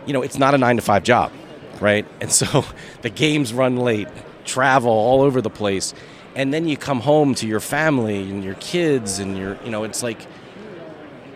you 0.06 0.14
know 0.14 0.22
it's 0.22 0.38
not 0.38 0.54
a 0.54 0.58
nine 0.58 0.78
to 0.78 0.82
five 0.82 1.04
job 1.04 1.32
right? 1.82 2.06
And 2.22 2.32
so 2.32 2.66
the 3.02 3.10
games 3.10 3.54
run 3.54 3.78
late 3.78 4.08
travel 4.46 4.92
all 4.92 5.22
over 5.22 5.42
the 5.42 5.50
place 5.50 5.94
and 6.36 6.54
then 6.54 6.68
you 6.68 6.78
come 6.78 7.00
home 7.00 7.34
to 7.36 7.48
your 7.48 7.60
family 7.60 8.30
and 8.30 8.44
your 8.44 8.54
kids 8.56 9.20
and 9.20 9.38
your 9.38 9.58
you 9.64 9.72
know 9.72 9.84
it's 9.84 10.04
like 10.04 10.26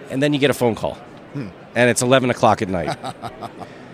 and 0.09 0.21
then 0.23 0.33
you 0.33 0.39
get 0.39 0.49
a 0.49 0.55
phone 0.55 0.75
call. 0.75 0.95
Hmm. 1.33 1.49
And 1.75 1.89
it's 1.89 2.01
11 2.01 2.31
o'clock 2.31 2.61
at 2.63 2.69
night 2.69 2.97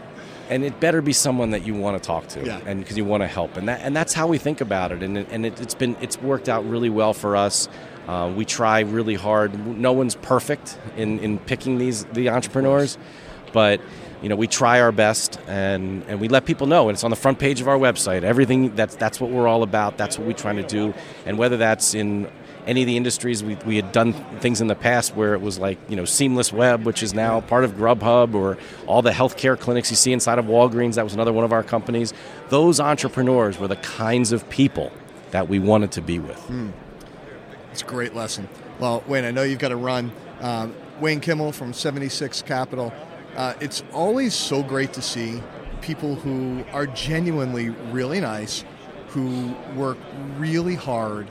and 0.49 0.63
it 0.63 0.79
better 0.79 1.01
be 1.01 1.13
someone 1.13 1.51
that 1.51 1.65
you 1.65 1.73
want 1.73 2.01
to 2.01 2.05
talk 2.05 2.27
to 2.27 2.45
Yeah. 2.45 2.59
and 2.65 2.79
because 2.79 2.97
you 2.97 3.05
want 3.05 3.21
to 3.23 3.27
help 3.27 3.57
and 3.57 3.67
that 3.67 3.81
and 3.81 3.95
that's 3.95 4.13
how 4.13 4.27
we 4.27 4.37
think 4.37 4.61
about 4.61 4.91
it 4.91 5.01
and, 5.03 5.17
it, 5.17 5.27
and 5.31 5.45
it, 5.45 5.59
it's 5.61 5.73
been 5.75 5.95
it's 6.01 6.21
worked 6.21 6.49
out 6.49 6.67
really 6.69 6.89
well 6.89 7.13
for 7.13 7.35
us. 7.35 7.67
Uh, 8.07 8.31
we 8.35 8.45
try 8.45 8.81
really 8.81 9.15
hard. 9.15 9.65
No 9.65 9.91
one's 9.91 10.13
perfect 10.15 10.77
in, 10.95 11.17
in 11.19 11.39
picking 11.39 11.77
these 11.79 12.05
the 12.05 12.29
entrepreneurs 12.29 12.97
but 13.53 13.79
you 14.21 14.29
know 14.29 14.35
we 14.35 14.47
try 14.47 14.79
our 14.81 14.91
best 14.91 15.39
and, 15.47 16.03
and 16.07 16.19
we 16.19 16.27
let 16.27 16.45
people 16.45 16.67
know 16.67 16.89
and 16.89 16.95
it's 16.95 17.03
on 17.03 17.09
the 17.09 17.15
front 17.15 17.39
page 17.39 17.61
of 17.61 17.67
our 17.67 17.77
website. 17.77 18.23
Everything 18.23 18.75
that's 18.75 18.95
that's 18.95 19.19
what 19.19 19.31
we're 19.31 19.47
all 19.47 19.63
about. 19.63 19.97
That's 19.97 20.17
what 20.19 20.27
we're 20.27 20.33
trying 20.33 20.57
to 20.57 20.63
do 20.67 20.93
and 21.25 21.37
whether 21.37 21.57
that's 21.57 21.95
in 21.95 22.27
any 22.67 22.81
of 22.81 22.87
the 22.87 22.97
industries 22.97 23.43
we, 23.43 23.55
we 23.65 23.75
had 23.75 23.91
done 23.91 24.13
things 24.39 24.61
in 24.61 24.67
the 24.67 24.75
past 24.75 25.15
where 25.15 25.33
it 25.33 25.41
was 25.41 25.59
like 25.59 25.77
you 25.87 25.95
know 25.95 26.05
seamless 26.05 26.51
web 26.51 26.85
which 26.85 27.03
is 27.03 27.13
now 27.13 27.41
part 27.41 27.63
of 27.63 27.73
grubhub 27.73 28.33
or 28.33 28.57
all 28.87 29.01
the 29.01 29.11
healthcare 29.11 29.59
clinics 29.59 29.89
you 29.89 29.95
see 29.95 30.13
inside 30.13 30.39
of 30.39 30.45
walgreens 30.45 30.95
that 30.95 31.03
was 31.03 31.13
another 31.13 31.33
one 31.33 31.45
of 31.45 31.53
our 31.53 31.63
companies 31.63 32.13
those 32.49 32.79
entrepreneurs 32.79 33.57
were 33.59 33.67
the 33.67 33.75
kinds 33.77 34.31
of 34.31 34.47
people 34.49 34.91
that 35.31 35.47
we 35.49 35.59
wanted 35.59 35.91
to 35.91 36.01
be 36.01 36.19
with 36.19 36.39
It's 37.71 37.81
a 37.81 37.85
great 37.85 38.15
lesson. 38.15 38.47
Well, 38.79 39.03
Wayne, 39.05 39.25
I 39.25 39.31
know 39.31 39.43
you've 39.43 39.59
got 39.59 39.69
to 39.69 39.75
run. 39.75 40.09
Um, 40.39 40.73
Wayne 41.01 41.19
Kimmel 41.19 41.51
from 41.51 41.73
76 41.73 42.41
Capital. 42.43 42.93
Uh, 43.35 43.53
it's 43.59 43.83
always 43.91 44.33
so 44.33 44.63
great 44.63 44.93
to 44.93 45.01
see 45.01 45.43
people 45.81 46.15
who 46.15 46.63
are 46.71 46.87
genuinely 46.87 47.69
really 47.91 48.21
nice, 48.21 48.63
who 49.09 49.53
work 49.75 49.97
really 50.37 50.75
hard, 50.75 51.27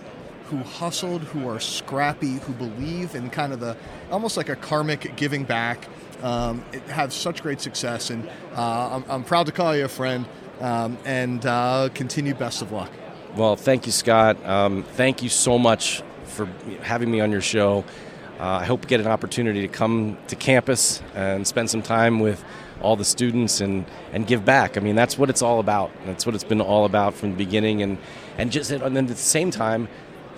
who 0.47 0.59
hustled, 0.59 1.23
who 1.23 1.49
are 1.49 1.59
scrappy, 1.59 2.35
who 2.35 2.53
believe 2.53 3.15
in 3.15 3.31
kind 3.31 3.53
of 3.53 3.61
the 3.61 3.77
almost 4.11 4.37
like 4.37 4.49
a 4.49 4.57
karmic 4.57 5.17
giving 5.17 5.45
back, 5.45 5.89
um, 6.23 6.63
have 6.89 7.13
such 7.13 7.43
great 7.43 7.61
success. 7.61 8.11
And 8.11 8.29
uh, 8.55 8.97
I'm, 8.97 9.05
I'm 9.09 9.25
proud 9.25 9.47
to 9.47 9.53
call 9.53 9.75
you 9.77 9.85
a 9.85 9.89
friend 9.89 10.27
um, 10.61 10.99
and 11.05 11.45
uh, 11.47 11.89
continue 11.95 12.35
best 12.35 12.63
of 12.63 12.73
luck. 12.73 12.91
Well, 13.37 13.57
thank 13.57 13.87
you, 13.87 13.93
Scott. 13.93 14.45
Um, 14.45 14.83
thank 14.83 15.23
you 15.23 15.29
so 15.29 15.59
much 15.59 16.03
for 16.25 16.47
having 16.83 17.11
me 17.11 17.21
on 17.21 17.33
your 17.33 17.41
show. 17.41 17.85
Uh, 18.39 18.45
I 18.61 18.65
hope 18.65 18.83
you 18.83 18.89
get 18.89 19.01
an 19.01 19.07
opportunity 19.07 19.63
to 19.63 19.69
come 19.69 20.19
to 20.29 20.37
campus 20.37 21.03
and 21.15 21.47
spend 21.47 21.71
some 21.71 21.83
time 21.83 22.21
with 22.21 22.45
all 22.81 22.97
the 22.97 23.05
students 23.05 23.61
and, 23.61 23.87
and 24.13 24.27
give 24.27 24.45
back. 24.45 24.77
I 24.77 24.81
mean, 24.81 24.95
that's 24.95 25.17
what 25.17 25.31
it's 25.31 25.43
all 25.43 25.61
about. 25.61 25.91
That's 26.05 26.27
what 26.27 26.35
it's 26.35 26.45
been 26.45 26.61
all 26.61 26.85
about 26.85 27.15
from 27.15 27.31
the 27.31 27.37
beginning. 27.37 27.83
And, 27.83 27.99
and 28.37 28.53
just 28.53 28.71
and 28.71 28.97
then 28.97 29.05
at 29.05 29.09
the 29.09 29.17
same 29.17 29.51
time, 29.51 29.89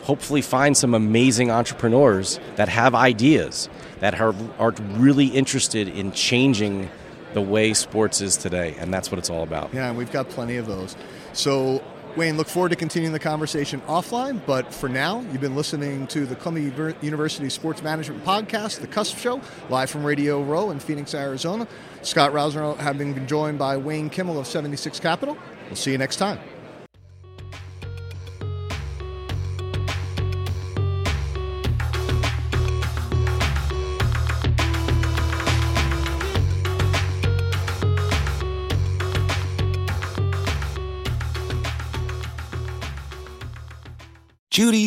hopefully 0.02 0.42
find 0.42 0.76
some 0.76 0.94
amazing 0.94 1.50
entrepreneurs 1.50 2.38
that 2.56 2.68
have 2.68 2.94
ideas 2.94 3.68
that 4.00 4.20
are, 4.20 4.34
are 4.58 4.72
really 4.92 5.26
interested 5.26 5.88
in 5.88 6.12
changing 6.12 6.90
the 7.34 7.40
way 7.40 7.74
sports 7.74 8.20
is 8.20 8.36
today. 8.36 8.74
And 8.78 8.92
that's 8.92 9.10
what 9.10 9.18
it's 9.18 9.30
all 9.30 9.42
about. 9.42 9.72
Yeah, 9.74 9.88
and 9.88 9.98
we've 9.98 10.10
got 10.10 10.28
plenty 10.28 10.56
of 10.56 10.66
those. 10.66 10.96
So, 11.32 11.82
Wayne, 12.16 12.38
look 12.38 12.48
forward 12.48 12.70
to 12.70 12.76
continuing 12.76 13.12
the 13.12 13.18
conversation 13.18 13.82
offline. 13.82 14.40
But 14.46 14.72
for 14.72 14.88
now, 14.88 15.20
you've 15.32 15.40
been 15.40 15.56
listening 15.56 16.06
to 16.08 16.24
the 16.24 16.34
Columbia 16.34 16.94
University 17.02 17.50
Sports 17.50 17.82
Management 17.82 18.24
Podcast, 18.24 18.80
The 18.80 18.86
Cusp 18.86 19.18
Show, 19.18 19.42
live 19.68 19.90
from 19.90 20.04
Radio 20.04 20.42
Row 20.42 20.70
in 20.70 20.78
Phoenix, 20.78 21.14
Arizona. 21.14 21.68
Scott 22.02 22.32
Rosner 22.32 22.76
having 22.78 23.12
been 23.12 23.26
joined 23.26 23.58
by 23.58 23.76
Wayne 23.76 24.08
Kimmel 24.08 24.38
of 24.38 24.46
76 24.46 24.98
Capital. 25.00 25.36
We'll 25.66 25.76
see 25.76 25.92
you 25.92 25.98
next 25.98 26.16
time. 26.16 26.38